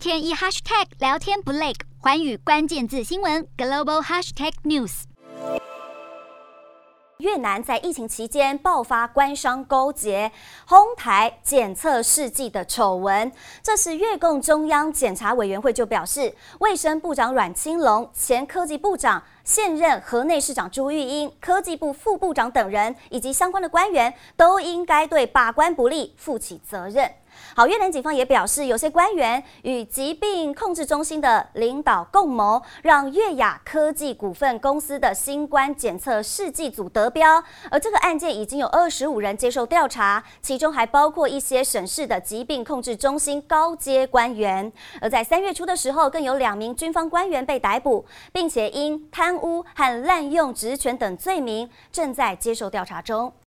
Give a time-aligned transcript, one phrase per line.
[0.00, 5.02] 天一 hashtag 聊天不累，寰宇关键字新闻 global hashtag news。
[7.18, 10.32] 越南在疫情期间爆发官商勾结、
[10.66, 13.30] 哄抬检测试剂的丑闻，
[13.62, 27.10] 这时越共中央检察委员会就表示，卫生部长阮青龙、前科技部长、现任河内市长朱玉英、科技部副部长等人以及相关的官员，都应该对把关不力负起责任。
[27.54, 37.42] 好，越南警方也表示，有些官员与疾病控制中心的领导共谋，让越雅科技股份公司的新冠检测试剂组得标。
[37.70, 44.70] 而这个案件已经有二十五人接受调查，其中还包括一些省市的疾病控制中心高阶官员。
[45.00, 53.32] 而在三月初的时候，更有两名军方官员被逮捕，并且因贪贪污和滥用职权等罪名正在接受调查中。